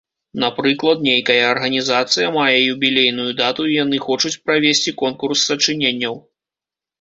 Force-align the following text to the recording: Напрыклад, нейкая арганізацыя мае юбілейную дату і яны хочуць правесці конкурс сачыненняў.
Напрыклад, 0.43 1.01
нейкая 1.07 1.43
арганізацыя 1.49 2.31
мае 2.37 2.55
юбілейную 2.73 3.27
дату 3.43 3.67
і 3.67 3.77
яны 3.83 4.01
хочуць 4.07 4.33
правесці 4.49 4.95
конкурс 5.03 5.45
сачыненняў. 5.51 6.19